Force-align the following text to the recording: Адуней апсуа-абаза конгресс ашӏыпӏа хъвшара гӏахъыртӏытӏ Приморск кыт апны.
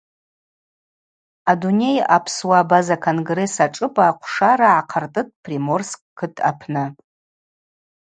Адуней 1.51 1.97
апсуа-абаза 2.15 2.97
конгресс 3.05 3.55
ашӏыпӏа 3.65 4.07
хъвшара 4.17 4.69
гӏахъыртӏытӏ 4.79 5.37
Приморск 5.43 5.99
кыт 6.17 6.35
апны. 6.49 6.83